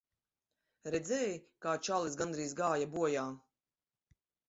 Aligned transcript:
Redzēji, 0.95 1.35
kā 1.67 1.75
čalis 1.89 2.19
gandrīz 2.25 2.59
gāja 2.65 2.91
bojā. 2.99 3.31